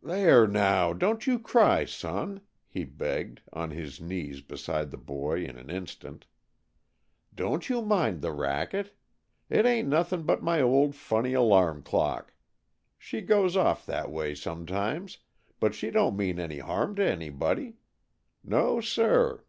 [0.00, 5.58] "There, now, don't you cry, son!" he begged, on his knees beside the boy in
[5.58, 6.26] an instant.
[7.34, 8.96] "Don't you mind the racket.
[9.50, 12.32] It ain't nothing but my old funny alarm clock.
[12.96, 15.18] She goes off that way sometimes,
[15.58, 17.74] but she don't mean any harm to anybody.
[18.44, 19.42] No, sir!